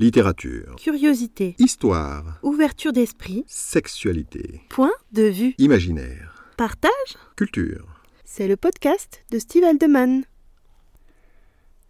Littérature. 0.00 0.76
Curiosité. 0.76 1.56
Histoire. 1.58 2.38
Ouverture 2.44 2.92
d'esprit. 2.92 3.42
Sexualité. 3.48 4.60
Point 4.68 4.92
de 5.10 5.24
vue. 5.24 5.56
Imaginaire. 5.58 6.52
Partage. 6.56 7.16
Culture. 7.34 8.00
C'est 8.24 8.46
le 8.46 8.56
podcast 8.56 9.24
de 9.32 9.40
Steve 9.40 9.64
Aldeman. 9.64 10.22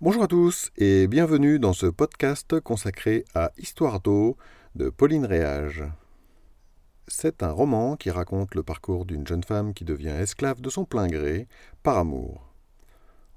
Bonjour 0.00 0.22
à 0.22 0.26
tous 0.26 0.70
et 0.78 1.06
bienvenue 1.06 1.58
dans 1.58 1.74
ce 1.74 1.84
podcast 1.84 2.58
consacré 2.60 3.26
à 3.34 3.52
Histoire 3.58 4.00
d'eau 4.00 4.38
de 4.74 4.88
Pauline 4.88 5.26
Réage. 5.26 5.84
C'est 7.08 7.42
un 7.42 7.50
roman 7.50 7.96
qui 7.96 8.10
raconte 8.10 8.54
le 8.54 8.62
parcours 8.62 9.04
d'une 9.04 9.26
jeune 9.26 9.44
femme 9.44 9.74
qui 9.74 9.84
devient 9.84 10.16
esclave 10.18 10.62
de 10.62 10.70
son 10.70 10.86
plein 10.86 11.08
gré 11.08 11.46
par 11.82 11.98
amour. 11.98 12.47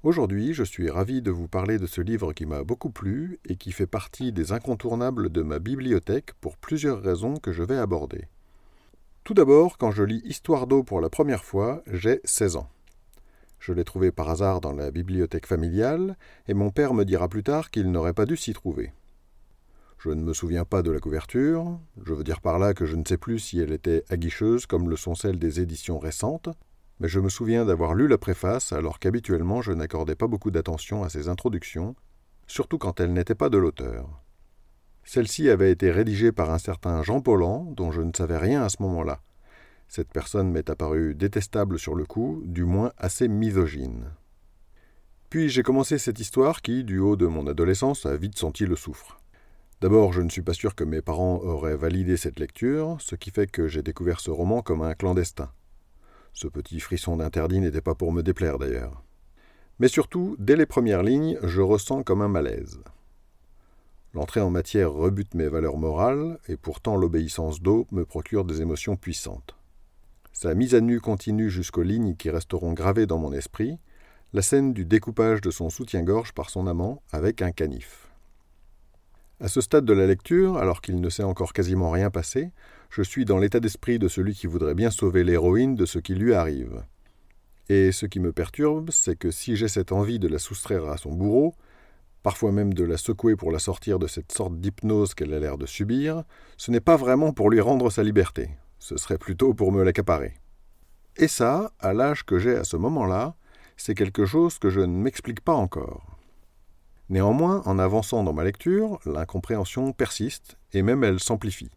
Aujourd'hui, 0.04 0.52
je 0.52 0.64
suis 0.64 0.90
ravi 0.90 1.22
de 1.22 1.30
vous 1.30 1.46
parler 1.46 1.78
de 1.78 1.86
ce 1.86 2.00
livre 2.00 2.32
qui 2.32 2.44
m'a 2.44 2.64
beaucoup 2.64 2.90
plu 2.90 3.38
et 3.48 3.54
qui 3.54 3.70
fait 3.70 3.86
partie 3.86 4.32
des 4.32 4.50
incontournables 4.50 5.28
de 5.28 5.42
ma 5.42 5.60
bibliothèque 5.60 6.32
pour 6.40 6.56
plusieurs 6.56 7.00
raisons 7.00 7.36
que 7.36 7.52
je 7.52 7.62
vais 7.62 7.76
aborder. 7.76 8.26
Tout 9.22 9.32
d'abord, 9.32 9.78
quand 9.78 9.92
je 9.92 10.02
lis 10.02 10.20
Histoire 10.24 10.66
d'eau 10.66 10.82
pour 10.82 11.00
la 11.00 11.08
première 11.08 11.44
fois, 11.44 11.84
j'ai 11.86 12.20
16 12.24 12.56
ans. 12.56 12.68
Je 13.60 13.72
l'ai 13.72 13.84
trouvé 13.84 14.10
par 14.10 14.28
hasard 14.28 14.60
dans 14.60 14.72
la 14.72 14.90
bibliothèque 14.90 15.46
familiale, 15.46 16.16
et 16.48 16.54
mon 16.54 16.70
père 16.70 16.94
me 16.94 17.04
dira 17.04 17.28
plus 17.28 17.44
tard 17.44 17.70
qu'il 17.70 17.92
n'aurait 17.92 18.12
pas 18.12 18.26
dû 18.26 18.36
s'y 18.36 18.54
trouver. 18.54 18.92
Je 19.98 20.10
ne 20.10 20.20
me 20.24 20.32
souviens 20.32 20.64
pas 20.64 20.82
de 20.82 20.90
la 20.90 20.98
couverture, 20.98 21.78
je 22.04 22.12
veux 22.12 22.24
dire 22.24 22.40
par 22.40 22.58
là 22.58 22.74
que 22.74 22.86
je 22.86 22.96
ne 22.96 23.04
sais 23.06 23.18
plus 23.18 23.38
si 23.38 23.60
elle 23.60 23.70
était 23.70 24.04
aguicheuse 24.08 24.66
comme 24.66 24.90
le 24.90 24.96
sont 24.96 25.14
celles 25.14 25.38
des 25.38 25.60
éditions 25.60 26.00
récentes, 26.00 26.48
mais 27.02 27.08
je 27.08 27.18
me 27.18 27.28
souviens 27.28 27.64
d'avoir 27.64 27.94
lu 27.94 28.06
la 28.06 28.16
préface 28.16 28.72
alors 28.72 29.00
qu'habituellement 29.00 29.60
je 29.60 29.72
n'accordais 29.72 30.14
pas 30.14 30.28
beaucoup 30.28 30.52
d'attention 30.52 31.02
à 31.02 31.08
ces 31.08 31.28
introductions, 31.28 31.96
surtout 32.46 32.78
quand 32.78 33.00
elles 33.00 33.12
n'étaient 33.12 33.34
pas 33.34 33.48
de 33.48 33.58
l'auteur. 33.58 34.22
Celle-ci 35.02 35.50
avait 35.50 35.72
été 35.72 35.90
rédigée 35.90 36.30
par 36.30 36.52
un 36.52 36.58
certain 36.58 37.02
Jean 37.02 37.20
Paulan, 37.20 37.64
dont 37.76 37.90
je 37.90 38.02
ne 38.02 38.12
savais 38.16 38.38
rien 38.38 38.62
à 38.62 38.68
ce 38.68 38.80
moment-là. 38.82 39.20
Cette 39.88 40.12
personne 40.12 40.52
m'est 40.52 40.70
apparue 40.70 41.16
détestable 41.16 41.76
sur 41.76 41.96
le 41.96 42.06
coup, 42.06 42.40
du 42.46 42.62
moins 42.62 42.92
assez 42.98 43.26
misogyne. 43.26 44.12
Puis 45.28 45.48
j'ai 45.48 45.64
commencé 45.64 45.98
cette 45.98 46.20
histoire 46.20 46.62
qui, 46.62 46.84
du 46.84 47.00
haut 47.00 47.16
de 47.16 47.26
mon 47.26 47.48
adolescence, 47.48 48.06
a 48.06 48.16
vite 48.16 48.38
senti 48.38 48.64
le 48.64 48.76
soufre. 48.76 49.20
D'abord, 49.80 50.12
je 50.12 50.22
ne 50.22 50.28
suis 50.28 50.42
pas 50.42 50.54
sûr 50.54 50.76
que 50.76 50.84
mes 50.84 51.02
parents 51.02 51.40
auraient 51.40 51.76
validé 51.76 52.16
cette 52.16 52.38
lecture, 52.38 52.96
ce 53.00 53.16
qui 53.16 53.32
fait 53.32 53.50
que 53.50 53.66
j'ai 53.66 53.82
découvert 53.82 54.20
ce 54.20 54.30
roman 54.30 54.62
comme 54.62 54.82
un 54.82 54.94
clandestin. 54.94 55.50
Ce 56.32 56.48
petit 56.48 56.80
frisson 56.80 57.16
d'interdit 57.16 57.60
n'était 57.60 57.80
pas 57.80 57.94
pour 57.94 58.12
me 58.12 58.22
déplaire 58.22 58.58
d'ailleurs. 58.58 59.02
Mais 59.78 59.88
surtout, 59.88 60.36
dès 60.38 60.56
les 60.56 60.66
premières 60.66 61.02
lignes, 61.02 61.38
je 61.42 61.60
ressens 61.60 62.02
comme 62.02 62.22
un 62.22 62.28
malaise. 62.28 62.80
L'entrée 64.14 64.40
en 64.40 64.50
matière 64.50 64.92
rebute 64.92 65.34
mes 65.34 65.48
valeurs 65.48 65.78
morales, 65.78 66.38
et 66.46 66.56
pourtant 66.56 66.96
l'obéissance 66.96 67.62
d'eau 67.62 67.86
me 67.92 68.04
procure 68.04 68.44
des 68.44 68.60
émotions 68.60 68.96
puissantes. 68.96 69.56
Sa 70.32 70.54
mise 70.54 70.74
à 70.74 70.80
nu 70.80 71.00
continue 71.00 71.50
jusqu'aux 71.50 71.82
lignes 71.82 72.16
qui 72.16 72.30
resteront 72.30 72.72
gravées 72.72 73.06
dans 73.06 73.18
mon 73.18 73.32
esprit, 73.32 73.78
la 74.32 74.42
scène 74.42 74.72
du 74.72 74.84
découpage 74.84 75.40
de 75.40 75.50
son 75.50 75.70
soutien-gorge 75.70 76.32
par 76.32 76.50
son 76.50 76.66
amant 76.66 77.02
avec 77.10 77.42
un 77.42 77.52
canif. 77.52 78.11
À 79.42 79.48
ce 79.48 79.60
stade 79.60 79.84
de 79.84 79.92
la 79.92 80.06
lecture, 80.06 80.56
alors 80.56 80.80
qu'il 80.80 81.00
ne 81.00 81.10
s'est 81.10 81.24
encore 81.24 81.52
quasiment 81.52 81.90
rien 81.90 82.10
passé, 82.10 82.52
je 82.90 83.02
suis 83.02 83.24
dans 83.24 83.38
l'état 83.38 83.58
d'esprit 83.58 83.98
de 83.98 84.06
celui 84.06 84.34
qui 84.34 84.46
voudrait 84.46 84.76
bien 84.76 84.92
sauver 84.92 85.24
l'héroïne 85.24 85.74
de 85.74 85.84
ce 85.84 85.98
qui 85.98 86.14
lui 86.14 86.32
arrive. 86.32 86.84
Et 87.68 87.90
ce 87.90 88.06
qui 88.06 88.20
me 88.20 88.32
perturbe, 88.32 88.90
c'est 88.92 89.16
que 89.16 89.32
si 89.32 89.56
j'ai 89.56 89.66
cette 89.66 89.90
envie 89.90 90.20
de 90.20 90.28
la 90.28 90.38
soustraire 90.38 90.84
à 90.84 90.96
son 90.96 91.10
bourreau, 91.10 91.56
parfois 92.22 92.52
même 92.52 92.72
de 92.72 92.84
la 92.84 92.96
secouer 92.96 93.34
pour 93.34 93.50
la 93.50 93.58
sortir 93.58 93.98
de 93.98 94.06
cette 94.06 94.30
sorte 94.30 94.60
d'hypnose 94.60 95.14
qu'elle 95.14 95.34
a 95.34 95.40
l'air 95.40 95.58
de 95.58 95.66
subir, 95.66 96.22
ce 96.56 96.70
n'est 96.70 96.78
pas 96.78 96.96
vraiment 96.96 97.32
pour 97.32 97.50
lui 97.50 97.60
rendre 97.60 97.90
sa 97.90 98.04
liberté, 98.04 98.50
ce 98.78 98.96
serait 98.96 99.18
plutôt 99.18 99.54
pour 99.54 99.72
me 99.72 99.82
l'accaparer. 99.82 100.34
Et 101.16 101.26
ça, 101.26 101.72
à 101.80 101.92
l'âge 101.92 102.22
que 102.24 102.38
j'ai 102.38 102.54
à 102.54 102.62
ce 102.62 102.76
moment-là, 102.76 103.34
c'est 103.76 103.96
quelque 103.96 104.24
chose 104.24 104.60
que 104.60 104.70
je 104.70 104.78
ne 104.78 104.86
m'explique 104.86 105.40
pas 105.40 105.54
encore. 105.54 106.21
Néanmoins, 107.12 107.62
en 107.64 107.78
avançant 107.78 108.24
dans 108.24 108.32
ma 108.32 108.42
lecture, 108.42 108.98
l'incompréhension 109.06 109.92
persiste, 109.92 110.58
et 110.72 110.82
même 110.82 111.04
elle 111.04 111.20
s'amplifie 111.20 111.70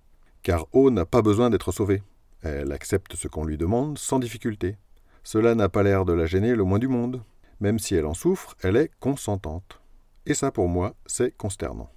car 0.45 0.67
O 0.73 0.91
n'a 0.91 1.05
pas 1.05 1.23
besoin 1.23 1.49
d'être 1.49 1.71
sauvée. 1.71 2.03
Elle 2.43 2.71
accepte 2.71 3.15
ce 3.15 3.27
qu'on 3.27 3.45
lui 3.45 3.57
demande 3.57 3.97
sans 3.97 4.19
difficulté. 4.19 4.77
Cela 5.23 5.55
n'a 5.55 5.69
pas 5.69 5.81
l'air 5.81 6.05
de 6.05 6.13
la 6.13 6.27
gêner 6.27 6.53
le 6.53 6.63
moins 6.63 6.77
du 6.77 6.87
monde. 6.87 7.23
Même 7.59 7.79
si 7.79 7.95
elle 7.95 8.05
en 8.05 8.13
souffre, 8.13 8.55
elle 8.61 8.75
est 8.75 8.91
consentante. 8.99 9.81
Et 10.27 10.35
ça, 10.35 10.51
pour 10.51 10.69
moi, 10.69 10.93
c'est 11.07 11.35
consternant. 11.35 11.89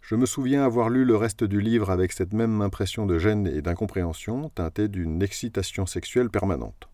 Je 0.00 0.14
me 0.14 0.24
souviens 0.24 0.64
avoir 0.64 0.88
lu 0.88 1.04
le 1.04 1.14
reste 1.14 1.44
du 1.44 1.60
livre 1.60 1.90
avec 1.90 2.12
cette 2.12 2.32
même 2.32 2.62
impression 2.62 3.04
de 3.04 3.18
gêne 3.18 3.46
et 3.46 3.60
d'incompréhension, 3.60 4.48
teintée 4.48 4.88
d'une 4.88 5.22
excitation 5.22 5.84
sexuelle 5.84 6.30
permanente. 6.30 6.88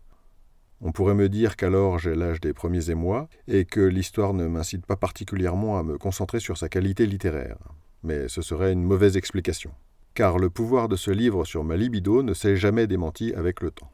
On 0.81 0.91
pourrait 0.91 1.15
me 1.15 1.29
dire 1.29 1.55
qu'alors 1.55 1.99
j'ai 1.99 2.15
l'âge 2.15 2.41
des 2.41 2.53
premiers 2.53 2.89
émois, 2.89 3.27
et 3.47 3.65
que 3.65 3.81
l'histoire 3.81 4.33
ne 4.33 4.47
m'incite 4.47 4.85
pas 4.85 4.97
particulièrement 4.97 5.77
à 5.77 5.83
me 5.83 5.97
concentrer 5.97 6.39
sur 6.39 6.57
sa 6.57 6.69
qualité 6.69 7.05
littéraire. 7.05 7.57
Mais 8.03 8.27
ce 8.27 8.41
serait 8.41 8.73
une 8.73 8.83
mauvaise 8.83 9.17
explication 9.17 9.71
car 10.15 10.39
le 10.39 10.49
pouvoir 10.49 10.87
de 10.87 10.95
ce 10.95 11.11
livre 11.11 11.43
sur 11.43 11.63
ma 11.63 11.75
libido 11.75 12.23
ne 12.23 12.33
s'est 12.33 12.55
jamais 12.55 12.87
démenti 12.87 13.33
avec 13.33 13.61
le 13.61 13.69
temps. 13.69 13.91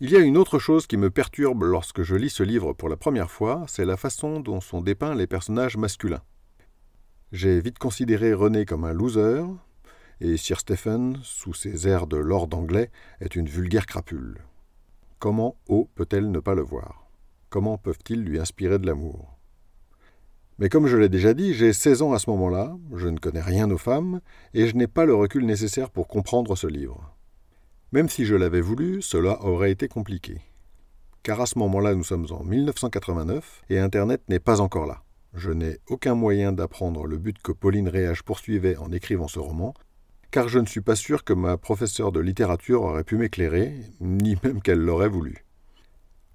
Il 0.00 0.10
y 0.10 0.16
a 0.16 0.20
une 0.20 0.38
autre 0.38 0.58
chose 0.58 0.86
qui 0.86 0.96
me 0.96 1.10
perturbe 1.10 1.62
lorsque 1.62 2.02
je 2.02 2.16
lis 2.16 2.30
ce 2.30 2.42
livre 2.42 2.72
pour 2.72 2.88
la 2.88 2.96
première 2.96 3.30
fois, 3.30 3.66
c'est 3.68 3.84
la 3.84 3.98
façon 3.98 4.40
dont 4.40 4.62
sont 4.62 4.80
dépeints 4.80 5.14
les 5.14 5.26
personnages 5.26 5.76
masculins. 5.76 6.22
J'ai 7.32 7.60
vite 7.60 7.78
considéré 7.78 8.32
René 8.32 8.64
comme 8.64 8.84
un 8.84 8.94
loser, 8.94 9.44
et 10.22 10.38
Sir 10.38 10.58
Stephen, 10.58 11.18
sous 11.22 11.52
ses 11.52 11.86
airs 11.86 12.06
de 12.06 12.16
lord 12.16 12.48
anglais, 12.52 12.90
est 13.20 13.36
une 13.36 13.46
vulgaire 13.46 13.84
crapule. 13.84 14.38
Comment 15.20 15.56
O 15.68 15.86
peut-elle 15.96 16.30
ne 16.30 16.40
pas 16.40 16.54
le 16.54 16.62
voir? 16.62 17.06
Comment 17.50 17.76
peuvent-ils 17.76 18.24
lui 18.24 18.40
inspirer 18.40 18.78
de 18.78 18.86
l'amour? 18.86 19.36
Mais 20.58 20.70
comme 20.70 20.86
je 20.86 20.96
l'ai 20.96 21.10
déjà 21.10 21.34
dit, 21.34 21.52
j'ai 21.52 21.74
16 21.74 22.00
ans 22.00 22.14
à 22.14 22.18
ce 22.18 22.30
moment-là, 22.30 22.74
je 22.96 23.06
ne 23.06 23.18
connais 23.18 23.42
rien 23.42 23.70
aux 23.70 23.76
femmes, 23.76 24.22
et 24.54 24.66
je 24.66 24.74
n'ai 24.76 24.86
pas 24.86 25.04
le 25.04 25.14
recul 25.14 25.44
nécessaire 25.44 25.90
pour 25.90 26.08
comprendre 26.08 26.56
ce 26.56 26.66
livre. 26.66 27.14
Même 27.92 28.08
si 28.08 28.24
je 28.24 28.34
l'avais 28.34 28.62
voulu, 28.62 29.02
cela 29.02 29.44
aurait 29.44 29.70
été 29.70 29.88
compliqué. 29.88 30.40
Car 31.22 31.42
à 31.42 31.44
ce 31.44 31.58
moment-là, 31.58 31.94
nous 31.94 32.04
sommes 32.04 32.26
en 32.30 32.42
1989, 32.42 33.64
et 33.68 33.78
Internet 33.78 34.22
n'est 34.30 34.38
pas 34.38 34.62
encore 34.62 34.86
là. 34.86 35.02
Je 35.34 35.50
n'ai 35.50 35.80
aucun 35.90 36.14
moyen 36.14 36.52
d'apprendre 36.52 37.06
le 37.06 37.18
but 37.18 37.36
que 37.42 37.52
Pauline 37.52 37.90
Réage 37.90 38.22
poursuivait 38.22 38.78
en 38.78 38.90
écrivant 38.90 39.28
ce 39.28 39.38
roman, 39.38 39.74
car 40.30 40.48
je 40.48 40.58
ne 40.58 40.66
suis 40.66 40.80
pas 40.80 40.96
sûr 40.96 41.24
que 41.24 41.32
ma 41.32 41.56
professeure 41.56 42.12
de 42.12 42.20
littérature 42.20 42.82
aurait 42.82 43.04
pu 43.04 43.16
m'éclairer, 43.16 43.74
ni 44.00 44.36
même 44.44 44.62
qu'elle 44.62 44.80
l'aurait 44.80 45.08
voulu. 45.08 45.44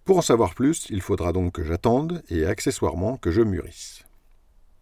Pour 0.03 0.17
en 0.17 0.21
savoir 0.21 0.53
plus, 0.53 0.87
il 0.89 1.01
faudra 1.01 1.33
donc 1.33 1.53
que 1.53 1.63
j'attende 1.63 2.21
et 2.29 2.45
accessoirement 2.45 3.17
que 3.17 3.31
je 3.31 3.41
mûrisse. 3.41 4.03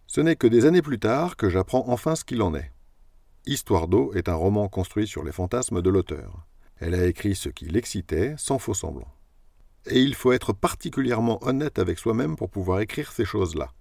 Ce 0.08 0.22
n'est 0.22 0.36
que 0.36 0.48
des 0.48 0.66
années 0.66 0.82
plus 0.82 1.00
tard 1.00 1.38
que 1.38 1.50
j'apprends 1.50 1.86
enfin 1.88 2.16
ce 2.16 2.26
qu'il 2.26 2.42
en 2.42 2.54
est. 2.54 2.72
Histoire 3.46 3.88
d'eau 3.88 4.14
est 4.14 4.30
un 4.30 4.36
roman 4.36 4.68
construit 4.68 5.08
sur 5.08 5.24
les 5.24 5.32
fantasmes 5.32 5.82
de 5.82 5.90
l'auteur. 5.90 6.46
Elle 6.78 6.94
a 6.94 7.06
écrit 7.06 7.36
ce 7.36 7.50
qui 7.50 7.66
l'excitait, 7.66 8.36
sans 8.38 8.60
faux 8.60 8.74
semblant. 8.74 9.12
Et 9.86 10.02
il 10.02 10.16
faut 10.16 10.32
être 10.32 10.54
particulièrement 10.54 11.46
honnête 11.46 11.80
avec 11.80 12.00
soi-même 12.00 12.36
pour 12.36 12.50
pouvoir 12.50 12.80
écrire 12.80 13.12
ces 13.12 13.26
choses-là. 13.26 13.72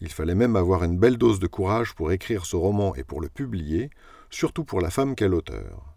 Il 0.00 0.10
fallait 0.10 0.34
même 0.34 0.56
avoir 0.56 0.82
une 0.82 0.98
belle 0.98 1.18
dose 1.18 1.40
de 1.40 1.46
courage 1.46 1.94
pour 1.94 2.10
écrire 2.10 2.46
ce 2.46 2.56
roman 2.56 2.94
et 2.94 3.04
pour 3.04 3.20
le 3.20 3.28
publier, 3.28 3.90
surtout 4.30 4.64
pour 4.64 4.80
la 4.80 4.90
femme 4.90 5.14
qu'est 5.14 5.28
l'auteur. 5.28 5.94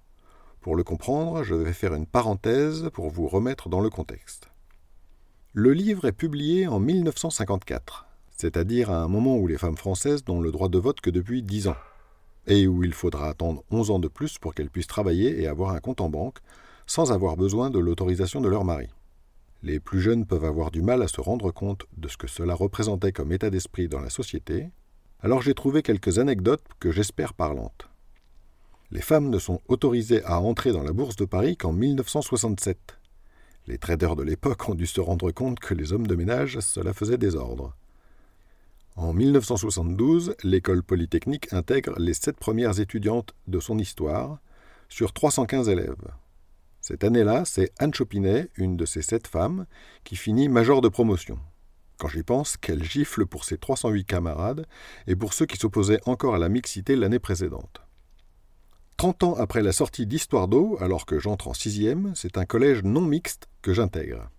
Pour 0.61 0.75
le 0.75 0.83
comprendre, 0.83 1.43
je 1.43 1.55
vais 1.55 1.73
faire 1.73 1.93
une 1.93 2.07
parenthèse 2.07 2.89
pour 2.93 3.09
vous 3.09 3.27
remettre 3.27 3.69
dans 3.69 3.81
le 3.81 3.89
contexte. 3.89 4.49
Le 5.53 5.73
livre 5.73 6.05
est 6.05 6.13
publié 6.13 6.67
en 6.67 6.79
1954 6.79 8.07
c'est-à-dire 8.35 8.91
à 8.91 9.01
un 9.01 9.07
moment 9.07 9.37
où 9.37 9.47
les 9.47 9.57
femmes 9.57 9.77
françaises 9.77 10.27
n'ont 10.27 10.41
le 10.41 10.51
droit 10.51 10.69
de 10.69 10.77
vote 10.77 11.01
que 11.01 11.09
depuis 11.09 11.43
10 11.43 11.69
ans, 11.69 11.77
et 12.47 12.67
où 12.67 12.83
il 12.83 12.93
faudra 12.93 13.29
attendre 13.29 13.63
11 13.71 13.91
ans 13.91 13.99
de 13.99 14.07
plus 14.07 14.37
pour 14.37 14.53
qu'elles 14.53 14.69
puissent 14.69 14.87
travailler 14.87 15.41
et 15.41 15.47
avoir 15.47 15.71
un 15.71 15.79
compte 15.79 16.01
en 16.01 16.09
banque, 16.09 16.39
sans 16.85 17.11
avoir 17.11 17.37
besoin 17.37 17.69
de 17.69 17.79
l'autorisation 17.79 18.41
de 18.41 18.49
leur 18.49 18.65
mari. 18.65 18.89
Les 19.61 19.79
plus 19.79 20.01
jeunes 20.01 20.25
peuvent 20.25 20.43
avoir 20.43 20.71
du 20.71 20.81
mal 20.81 21.01
à 21.01 21.07
se 21.07 21.21
rendre 21.21 21.51
compte 21.51 21.85
de 21.95 22.09
ce 22.09 22.17
que 22.17 22.27
cela 22.27 22.53
représentait 22.53 23.13
comme 23.13 23.31
état 23.31 23.49
d'esprit 23.49 23.87
dans 23.87 24.01
la 24.01 24.09
société, 24.09 24.69
alors 25.21 25.41
j'ai 25.41 25.53
trouvé 25.53 25.81
quelques 25.81 26.19
anecdotes 26.19 26.65
que 26.81 26.91
j'espère 26.91 27.33
parlantes. 27.33 27.87
Les 28.93 29.01
femmes 29.01 29.31
ne 29.31 29.39
sont 29.39 29.59
autorisées 29.69 30.23
à 30.23 30.39
entrer 30.39 30.71
dans 30.71 30.83
la 30.83 30.93
bourse 30.93 31.15
de 31.15 31.25
Paris 31.25 31.57
qu'en 31.57 31.73
1967. 31.73 32.99
Les 33.65 33.79
traders 33.79 34.15
de 34.15 34.21
l'époque 34.21 34.69
ont 34.69 34.75
dû 34.75 34.85
se 34.85 35.01
rendre 35.01 35.31
compte 35.31 35.59
que 35.59 35.73
les 35.73 35.93
hommes 35.93 36.05
de 36.05 36.13
ménage, 36.13 36.59
cela 36.59 36.93
faisait 36.93 37.17
désordre. 37.17 37.75
En 38.95 39.11
1972, 39.11 40.35
l'école 40.43 40.83
polytechnique 40.83 41.51
intègre 41.53 41.97
les 41.97 42.13
sept 42.13 42.37
premières 42.37 42.79
étudiantes 42.79 43.33
de 43.47 43.59
son 43.59 43.79
histoire, 43.79 44.37
sur 44.89 45.11
315 45.11 45.69
élèves. 45.69 46.11
Cette 46.79 47.03
année-là, 47.03 47.45
c'est 47.45 47.71
Anne 47.79 47.95
Chopinet, 47.95 48.49
une 48.57 48.77
de 48.77 48.85
ces 48.85 49.01
sept 49.01 49.25
femmes, 49.25 49.65
qui 50.03 50.15
finit 50.15 50.49
major 50.49 50.81
de 50.81 50.89
promotion. 50.89 51.39
Quand 51.97 52.09
j'y 52.09 52.21
pense, 52.21 52.57
quelle 52.57 52.83
gifle 52.83 53.25
pour 53.25 53.43
ses 53.43 53.57
308 53.57 54.05
camarades 54.05 54.67
et 55.07 55.15
pour 55.15 55.33
ceux 55.33 55.47
qui 55.47 55.57
s'opposaient 55.57 56.01
encore 56.05 56.35
à 56.35 56.39
la 56.39 56.49
mixité 56.49 56.95
l'année 56.95 57.17
précédente. 57.17 57.81
Trente 59.03 59.23
ans 59.23 59.35
après 59.35 59.61
la 59.61 59.73
sortie 59.73 60.05
d'Histoire 60.05 60.47
d'eau, 60.47 60.77
alors 60.79 61.05
que 61.05 61.19
j'entre 61.19 61.49
en 61.49 61.53
sixième, 61.53 62.13
c'est 62.15 62.37
un 62.37 62.45
collège 62.45 62.83
non 62.83 63.01
mixte 63.01 63.49
que 63.61 63.73
j'intègre. 63.73 64.29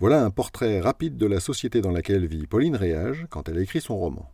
Voilà 0.00 0.24
un 0.24 0.30
portrait 0.30 0.80
rapide 0.80 1.16
de 1.16 1.26
la 1.26 1.38
société 1.38 1.80
dans 1.80 1.92
laquelle 1.92 2.26
vit 2.26 2.48
Pauline 2.48 2.74
Réage 2.74 3.28
quand 3.30 3.48
elle 3.48 3.60
écrit 3.60 3.80
son 3.80 3.96
roman. 3.96 4.28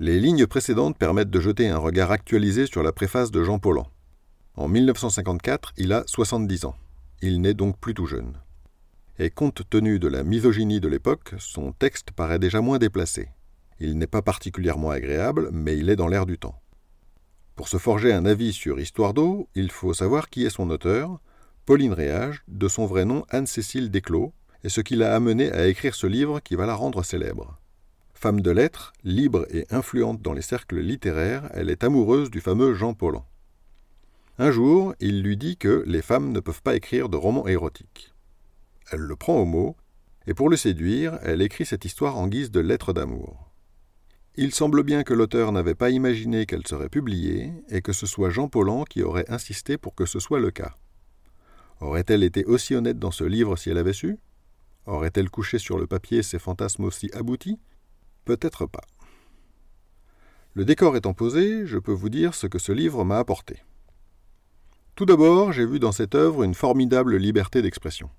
Les 0.00 0.18
lignes 0.18 0.48
précédentes 0.48 0.98
permettent 0.98 1.30
de 1.30 1.38
jeter 1.38 1.68
un 1.68 1.78
regard 1.78 2.10
actualisé 2.10 2.66
sur 2.66 2.82
la 2.82 2.90
préface 2.90 3.30
de 3.30 3.44
Jean 3.44 3.60
Paulhan. 3.60 3.86
En 4.56 4.66
1954, 4.66 5.74
il 5.76 5.92
a 5.92 6.02
70 6.08 6.64
ans. 6.64 6.74
Il 7.22 7.40
n'est 7.40 7.54
donc 7.54 7.78
plus 7.78 7.94
tout 7.94 8.06
jeune. 8.06 8.36
Et 9.20 9.30
compte 9.30 9.62
tenu 9.70 10.00
de 10.00 10.08
la 10.08 10.24
misogynie 10.24 10.80
de 10.80 10.88
l'époque, 10.88 11.36
son 11.38 11.70
texte 11.70 12.10
paraît 12.10 12.40
déjà 12.40 12.60
moins 12.60 12.78
déplacé. 12.78 13.28
Il 13.78 13.96
n'est 13.96 14.08
pas 14.08 14.22
particulièrement 14.22 14.90
agréable, 14.90 15.50
mais 15.52 15.78
il 15.78 15.88
est 15.88 15.94
dans 15.94 16.08
l'air 16.08 16.26
du 16.26 16.36
temps. 16.36 16.60
Pour 17.56 17.68
se 17.68 17.78
forger 17.78 18.12
un 18.12 18.26
avis 18.26 18.52
sur 18.52 18.80
Histoire 18.80 19.14
d'eau, 19.14 19.48
il 19.54 19.70
faut 19.70 19.94
savoir 19.94 20.28
qui 20.28 20.44
est 20.44 20.50
son 20.50 20.70
auteur, 20.70 21.20
Pauline 21.66 21.92
Réage, 21.92 22.42
de 22.48 22.66
son 22.66 22.84
vrai 22.84 23.04
nom 23.04 23.24
Anne-Cécile 23.30 23.90
Desclos, 23.90 24.32
et 24.64 24.68
ce 24.68 24.80
qui 24.80 24.96
l'a 24.96 25.14
amené 25.14 25.52
à 25.52 25.66
écrire 25.68 25.94
ce 25.94 26.08
livre 26.08 26.40
qui 26.40 26.56
va 26.56 26.66
la 26.66 26.74
rendre 26.74 27.04
célèbre. 27.04 27.58
Femme 28.12 28.40
de 28.40 28.50
lettres, 28.50 28.92
libre 29.04 29.46
et 29.50 29.66
influente 29.70 30.20
dans 30.20 30.32
les 30.32 30.42
cercles 30.42 30.80
littéraires, 30.80 31.48
elle 31.52 31.70
est 31.70 31.84
amoureuse 31.84 32.30
du 32.30 32.40
fameux 32.40 32.74
Jean 32.74 32.92
Paulhan. 32.92 33.24
Un 34.38 34.50
jour, 34.50 34.94
il 34.98 35.22
lui 35.22 35.36
dit 35.36 35.56
que 35.56 35.84
les 35.86 36.02
femmes 36.02 36.32
ne 36.32 36.40
peuvent 36.40 36.62
pas 36.62 36.74
écrire 36.74 37.08
de 37.08 37.16
romans 37.16 37.46
érotiques. 37.46 38.12
Elle 38.90 39.00
le 39.00 39.14
prend 39.14 39.36
au 39.36 39.44
mot, 39.44 39.76
et 40.26 40.34
pour 40.34 40.48
le 40.48 40.56
séduire, 40.56 41.18
elle 41.22 41.40
écrit 41.40 41.66
cette 41.66 41.84
histoire 41.84 42.16
en 42.16 42.26
guise 42.26 42.50
de 42.50 42.60
lettre 42.60 42.92
d'amour. 42.92 43.53
Il 44.36 44.52
semble 44.52 44.82
bien 44.82 45.04
que 45.04 45.14
l'auteur 45.14 45.52
n'avait 45.52 45.76
pas 45.76 45.90
imaginé 45.90 46.44
qu'elle 46.44 46.66
serait 46.66 46.88
publiée, 46.88 47.52
et 47.68 47.82
que 47.82 47.92
ce 47.92 48.04
soit 48.04 48.30
Jean 48.30 48.48
Paulhan 48.48 48.82
qui 48.82 49.04
aurait 49.04 49.30
insisté 49.30 49.78
pour 49.78 49.94
que 49.94 50.06
ce 50.06 50.18
soit 50.18 50.40
le 50.40 50.50
cas. 50.50 50.74
Aurait-elle 51.80 52.24
été 52.24 52.44
aussi 52.44 52.74
honnête 52.74 52.98
dans 52.98 53.12
ce 53.12 53.22
livre 53.22 53.54
si 53.54 53.70
elle 53.70 53.78
avait 53.78 53.92
su? 53.92 54.18
Aurait-elle 54.86 55.30
couché 55.30 55.58
sur 55.58 55.78
le 55.78 55.86
papier 55.86 56.24
ses 56.24 56.40
fantasmes 56.40 56.82
aussi 56.82 57.10
aboutis? 57.14 57.60
Peut-être 58.24 58.66
pas. 58.66 58.82
Le 60.54 60.64
décor 60.64 60.96
étant 60.96 61.14
posé, 61.14 61.64
je 61.64 61.78
peux 61.78 61.92
vous 61.92 62.08
dire 62.08 62.34
ce 62.34 62.48
que 62.48 62.58
ce 62.58 62.72
livre 62.72 63.04
m'a 63.04 63.18
apporté. 63.18 63.62
Tout 64.96 65.06
d'abord, 65.06 65.52
j'ai 65.52 65.66
vu 65.66 65.78
dans 65.78 65.92
cette 65.92 66.16
œuvre 66.16 66.42
une 66.42 66.54
formidable 66.54 67.16
liberté 67.16 67.62
d'expression. 67.62 68.10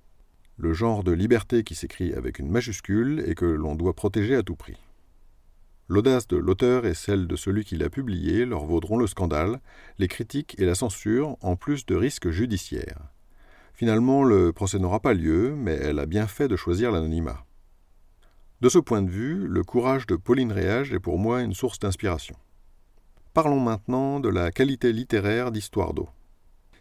Le 0.57 0.73
genre 0.73 1.03
de 1.03 1.11
liberté 1.11 1.63
qui 1.65 1.75
s'écrit 1.75 2.13
avec 2.13 2.39
une 2.39 2.49
majuscule 2.49 3.21
et 3.27 3.35
que 3.35 3.45
l'on 3.45 3.75
doit 3.75 3.93
protéger 3.93 4.35
à 4.35 4.43
tout 4.43 4.55
prix. 4.55 4.77
L'audace 5.87 6.27
de 6.27 6.37
l'auteur 6.37 6.87
et 6.87 6.95
celle 6.95 7.27
de 7.27 7.35
celui 7.35 7.63
qui 7.63 7.75
l'a 7.75 7.89
publié 7.89 8.45
leur 8.45 8.65
vaudront 8.65 8.97
le 8.97 9.05
scandale, 9.05 9.59
les 9.99 10.07
critiques 10.07 10.55
et 10.57 10.65
la 10.65 10.73
censure, 10.73 11.37
en 11.41 11.55
plus 11.55 11.85
de 11.85 11.95
risques 11.95 12.31
judiciaires. 12.31 13.01
Finalement, 13.75 14.23
le 14.23 14.51
procès 14.51 14.79
n'aura 14.79 14.99
pas 14.99 15.13
lieu, 15.13 15.53
mais 15.55 15.73
elle 15.73 15.99
a 15.99 16.07
bien 16.07 16.25
fait 16.25 16.47
de 16.47 16.55
choisir 16.55 16.91
l'anonymat. 16.91 17.45
De 18.61 18.69
ce 18.69 18.79
point 18.79 19.03
de 19.03 19.11
vue, 19.11 19.47
le 19.47 19.63
courage 19.63 20.07
de 20.07 20.15
Pauline 20.15 20.51
Réage 20.51 20.91
est 20.91 20.99
pour 20.99 21.19
moi 21.19 21.41
une 21.41 21.53
source 21.53 21.77
d'inspiration. 21.77 22.35
Parlons 23.35 23.59
maintenant 23.59 24.19
de 24.19 24.29
la 24.29 24.51
qualité 24.51 24.91
littéraire 24.91 25.51
d'Histoire 25.51 25.93
d'eau. 25.93 26.09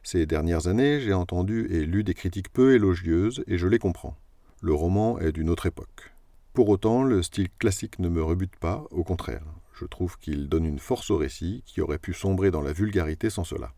Ces 0.02 0.24
dernières 0.24 0.68
années, 0.68 1.00
j'ai 1.00 1.12
entendu 1.12 1.66
et 1.70 1.84
lu 1.84 2.04
des 2.04 2.14
critiques 2.14 2.52
peu 2.52 2.74
élogieuses, 2.74 3.44
et 3.48 3.58
je 3.58 3.66
les 3.66 3.78
comprends. 3.78 4.16
Le 4.62 4.72
roman 4.72 5.18
est 5.18 5.32
d'une 5.32 5.50
autre 5.50 5.66
époque. 5.66 6.13
Pour 6.54 6.68
autant, 6.68 7.02
le 7.02 7.20
style 7.24 7.48
classique 7.58 7.98
ne 7.98 8.08
me 8.08 8.22
rebute 8.22 8.54
pas, 8.54 8.84
au 8.92 9.02
contraire. 9.02 9.44
Je 9.72 9.86
trouve 9.86 10.16
qu'il 10.18 10.48
donne 10.48 10.64
une 10.64 10.78
force 10.78 11.10
au 11.10 11.16
récit 11.16 11.64
qui 11.66 11.80
aurait 11.80 11.98
pu 11.98 12.14
sombrer 12.14 12.52
dans 12.52 12.62
la 12.62 12.72
vulgarité 12.72 13.28
sans 13.28 13.42
cela. 13.42 13.74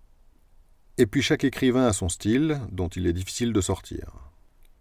Et 0.99 1.06
puis 1.06 1.23
chaque 1.23 1.44
écrivain 1.44 1.87
a 1.87 1.94
son 1.94 2.11
style, 2.11 2.61
dont 2.70 2.88
il 2.88 3.06
est 3.06 3.14
difficile 3.14 3.55
de 3.55 3.62
sortir. 3.62 4.12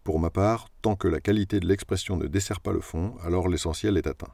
Pour 0.03 0.19
ma 0.19 0.29
part, 0.29 0.67
tant 0.81 0.97
que 0.97 1.07
la 1.07 1.21
qualité 1.21 1.61
de 1.61 1.67
l'expression 1.67 2.17
ne 2.17 2.27
dessert 2.27 2.59
pas 2.59 2.73
le 2.73 2.81
fond, 2.81 3.15
alors 3.23 3.47
l'essentiel 3.47 3.95
est 3.95 4.07
atteint. 4.07 4.33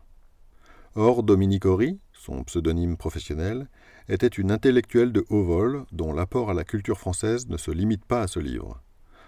Or, 0.96 1.22
Dominique 1.22 1.66
Horry, 1.66 2.00
son 2.14 2.44
pseudonyme 2.44 2.98
professionnel, 2.98 3.70
était 4.10 4.26
une 4.26 4.52
intellectuelle 4.52 5.12
de 5.12 5.24
haut 5.30 5.44
vol 5.44 5.86
dont 5.92 6.14
l'apport 6.14 6.50
à 6.50 6.56
la 6.56 6.64
culture 6.64 6.98
française 6.98 7.48
ne 7.48 7.58
se 7.58 7.70
limite 7.70 8.06
pas 8.06 8.22
à 8.22 8.28
ce 8.28 8.40
livre. 8.40 8.82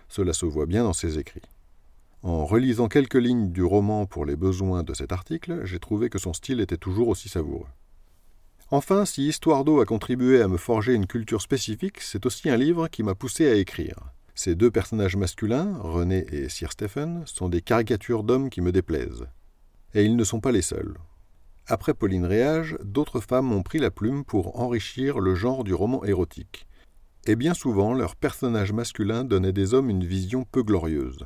Cela 0.09 0.33
se 0.33 0.47
voit 0.47 0.65
bien 0.65 0.83
dans 0.83 0.93
ses 0.93 1.19
écrits. 1.19 1.43
En 2.23 2.45
relisant 2.45 2.87
quelques 2.87 3.15
lignes 3.15 3.51
du 3.51 3.63
roman 3.63 4.05
pour 4.05 4.25
les 4.25 4.37
besoins 4.37 4.83
de 4.83 4.93
cet 4.93 5.11
article, 5.11 5.65
j'ai 5.65 5.79
trouvé 5.79 6.09
que 6.09 6.17
son 6.17 6.31
style 6.31 6.61
était 6.61 6.77
toujours 6.77 7.09
aussi 7.09 7.27
savoureux. 7.27 7.67
Enfin, 8.71 9.03
si 9.03 9.27
Histoire 9.27 9.65
d'eau 9.65 9.81
a 9.81 9.85
contribué 9.85 10.41
à 10.41 10.47
me 10.47 10.55
forger 10.55 10.93
une 10.93 11.05
culture 11.05 11.41
spécifique, 11.41 11.99
c'est 11.99 12.25
aussi 12.25 12.49
un 12.49 12.55
livre 12.55 12.87
qui 12.87 13.03
m'a 13.03 13.13
poussé 13.13 13.51
à 13.51 13.55
écrire. 13.55 13.97
Ces 14.35 14.55
deux 14.55 14.71
personnages 14.71 15.17
masculins, 15.17 15.77
René 15.79 16.25
et 16.31 16.47
Sir 16.47 16.71
Stephen, 16.71 17.23
sont 17.25 17.49
des 17.49 17.61
caricatures 17.61 18.23
d'hommes 18.23 18.49
qui 18.49 18.61
me 18.61 18.71
déplaisent. 18.71 19.27
Et 19.93 20.05
ils 20.05 20.15
ne 20.15 20.23
sont 20.23 20.39
pas 20.39 20.53
les 20.53 20.61
seuls. 20.61 20.97
Après 21.67 21.93
Pauline 21.93 22.25
Réage, 22.25 22.77
d'autres 22.85 23.19
femmes 23.19 23.51
ont 23.51 23.63
pris 23.63 23.79
la 23.79 23.91
plume 23.91 24.23
pour 24.23 24.61
enrichir 24.61 25.19
le 25.19 25.35
genre 25.35 25.65
du 25.65 25.73
roman 25.73 26.05
érotique. 26.05 26.67
Et 27.25 27.35
bien 27.35 27.53
souvent, 27.53 27.93
leurs 27.93 28.15
personnages 28.15 28.71
masculins 28.71 29.25
donnaient 29.25 29.51
des 29.51 29.73
hommes 29.73 29.89
une 29.89 30.05
vision 30.05 30.45
peu 30.49 30.63
glorieuse. 30.63 31.25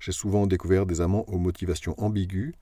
J'ai 0.00 0.12
souvent 0.12 0.46
découvert 0.46 0.86
des 0.86 1.02
amants 1.02 1.26
aux 1.28 1.38
motivations 1.38 1.94
ambiguës, 1.98 2.54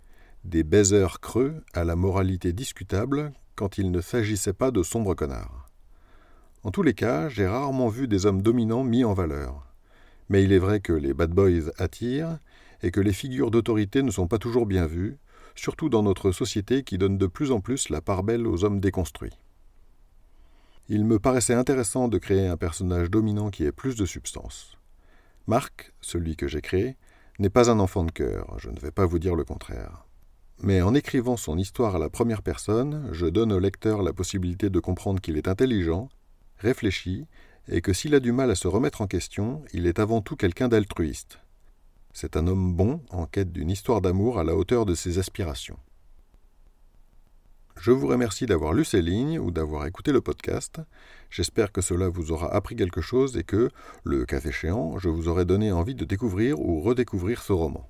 des 0.44 0.64
baiseurs 0.64 1.20
creux 1.20 1.62
à 1.72 1.84
la 1.84 1.94
moralité 1.94 2.52
discutable 2.52 3.32
quand 3.54 3.78
il 3.78 3.92
ne 3.92 4.00
s'agissait 4.00 4.52
pas 4.52 4.72
de 4.72 4.82
sombres 4.82 5.14
connards. 5.14 5.70
En 6.64 6.72
tous 6.72 6.82
les 6.82 6.94
cas, 6.94 7.28
j'ai 7.28 7.46
rarement 7.46 7.88
vu 7.88 8.08
des 8.08 8.26
hommes 8.26 8.42
dominants 8.42 8.82
mis 8.82 9.04
en 9.04 9.14
valeur. 9.14 9.66
Mais 10.28 10.42
il 10.42 10.52
est 10.52 10.58
vrai 10.58 10.80
que 10.80 10.92
les 10.92 11.14
bad 11.14 11.30
boys 11.30 11.70
attirent 11.78 12.38
et 12.82 12.90
que 12.90 13.00
les 13.00 13.12
figures 13.12 13.52
d'autorité 13.52 14.02
ne 14.02 14.10
sont 14.10 14.26
pas 14.26 14.38
toujours 14.38 14.66
bien 14.66 14.86
vues, 14.86 15.16
surtout 15.54 15.88
dans 15.88 16.02
notre 16.02 16.32
société 16.32 16.82
qui 16.82 16.98
donne 16.98 17.18
de 17.18 17.26
plus 17.26 17.52
en 17.52 17.60
plus 17.60 17.88
la 17.88 18.00
part 18.00 18.24
belle 18.24 18.48
aux 18.48 18.64
hommes 18.64 18.80
déconstruits. 18.80 19.38
Il 20.88 21.04
me 21.04 21.20
paraissait 21.20 21.54
intéressant 21.54 22.08
de 22.08 22.18
créer 22.18 22.48
un 22.48 22.56
personnage 22.56 23.10
dominant 23.10 23.50
qui 23.50 23.64
ait 23.64 23.72
plus 23.72 23.94
de 23.94 24.06
substance. 24.06 24.76
Marc, 25.46 25.92
celui 26.00 26.34
que 26.34 26.48
j'ai 26.48 26.60
créé, 26.60 26.96
n'est 27.38 27.50
pas 27.50 27.70
un 27.70 27.78
enfant 27.78 28.04
de 28.04 28.10
cœur, 28.10 28.54
je 28.58 28.70
ne 28.70 28.78
vais 28.80 28.90
pas 28.90 29.06
vous 29.06 29.18
dire 29.18 29.34
le 29.34 29.44
contraire. 29.44 30.04
Mais 30.60 30.82
en 30.82 30.94
écrivant 30.94 31.36
son 31.36 31.56
histoire 31.56 31.94
à 31.94 31.98
la 31.98 32.10
première 32.10 32.42
personne, 32.42 33.08
je 33.12 33.26
donne 33.26 33.52
au 33.52 33.60
lecteur 33.60 34.02
la 34.02 34.12
possibilité 34.12 34.70
de 34.70 34.80
comprendre 34.80 35.20
qu'il 35.20 35.36
est 35.36 35.46
intelligent, 35.46 36.08
réfléchi, 36.58 37.26
et 37.68 37.80
que 37.80 37.92
s'il 37.92 38.14
a 38.14 38.20
du 38.20 38.32
mal 38.32 38.50
à 38.50 38.54
se 38.54 38.66
remettre 38.66 39.02
en 39.02 39.06
question, 39.06 39.62
il 39.72 39.86
est 39.86 40.00
avant 40.00 40.20
tout 40.20 40.36
quelqu'un 40.36 40.68
d'altruiste. 40.68 41.38
C'est 42.12 42.36
un 42.36 42.46
homme 42.48 42.74
bon 42.74 43.02
en 43.10 43.26
quête 43.26 43.52
d'une 43.52 43.70
histoire 43.70 44.00
d'amour 44.00 44.38
à 44.38 44.44
la 44.44 44.56
hauteur 44.56 44.86
de 44.86 44.94
ses 44.94 45.18
aspirations. 45.18 45.78
Je 47.80 47.92
vous 47.92 48.08
remercie 48.08 48.46
d'avoir 48.46 48.72
lu 48.72 48.84
ces 48.84 49.00
lignes 49.00 49.38
ou 49.38 49.52
d'avoir 49.52 49.86
écouté 49.86 50.10
le 50.10 50.20
podcast. 50.20 50.80
J'espère 51.30 51.70
que 51.70 51.80
cela 51.80 52.08
vous 52.08 52.32
aura 52.32 52.52
appris 52.52 52.74
quelque 52.74 53.00
chose 53.00 53.36
et 53.36 53.44
que, 53.44 53.70
le 54.02 54.24
cas 54.24 54.40
échéant, 54.40 54.98
je 54.98 55.08
vous 55.08 55.28
aurai 55.28 55.44
donné 55.44 55.70
envie 55.70 55.94
de 55.94 56.04
découvrir 56.04 56.58
ou 56.58 56.80
redécouvrir 56.80 57.40
ce 57.40 57.52
roman. 57.52 57.88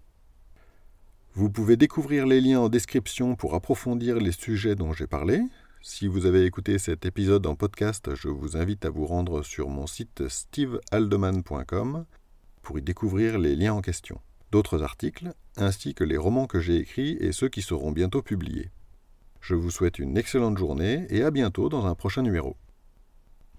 Vous 1.33 1.49
pouvez 1.49 1.79
découvrir 1.79 2.27
les 2.27 2.43
liens 2.43 2.61
en 2.61 2.69
description 2.69 3.35
pour 3.35 3.55
approfondir 3.55 4.17
les 4.17 4.33
sujets 4.33 4.75
dont 4.75 4.93
j'ai 4.93 5.07
parlé. 5.07 5.41
Si 5.81 6.07
vous 6.07 6.27
avez 6.27 6.45
écouté 6.45 6.79
cet 6.79 7.07
épisode 7.07 7.47
en 7.47 7.55
podcast, 7.55 8.15
je 8.15 8.29
vous 8.29 8.59
invite 8.59 8.85
à 8.85 8.91
vous 8.91 9.07
rendre 9.07 9.43
sur 9.43 9.71
mon 9.71 9.87
site 9.87 10.29
stevehaldeman.com 10.29 12.05
pour 12.61 12.79
y 12.79 12.83
découvrir 12.83 13.39
les 13.39 13.57
liens 13.57 13.73
en 13.73 13.81
question, 13.81 14.21
d'autres 14.51 14.83
articles, 14.83 15.33
ainsi 15.57 15.95
que 15.95 16.05
les 16.05 16.19
romans 16.19 16.47
que 16.47 16.61
j'ai 16.61 16.77
écrits 16.77 17.17
et 17.21 17.33
ceux 17.33 17.49
qui 17.49 17.63
seront 17.63 17.93
bientôt 17.93 18.21
publiés. 18.21 18.71
Je 19.41 19.55
vous 19.55 19.71
souhaite 19.71 19.99
une 19.99 20.19
excellente 20.19 20.59
journée 20.59 21.07
et 21.11 21.23
à 21.23 21.31
bientôt 21.31 21.69
dans 21.69 21.87
un 21.87 21.95
prochain 21.95 22.23
numéro. 22.23 22.57